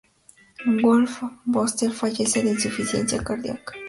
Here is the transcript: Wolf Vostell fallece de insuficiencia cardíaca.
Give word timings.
Wolf 0.81 1.21
Vostell 1.51 1.91
fallece 1.91 2.41
de 2.41 2.49
insuficiencia 2.49 3.23
cardíaca. 3.23 3.73